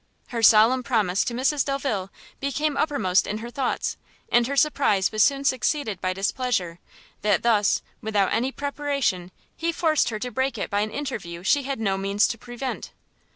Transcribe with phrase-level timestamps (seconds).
[0.29, 3.97] Her solemn promise to Mrs Delvile became uppermost in her thoughts,
[4.31, 6.79] and her surprise was soon succeeded by displeasure,
[7.21, 11.61] that thus, without any preparation, he forced her to break it by an interview she
[11.65, 12.93] had no means to prevent.